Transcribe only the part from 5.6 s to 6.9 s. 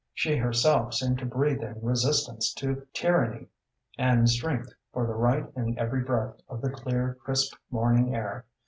every breath of the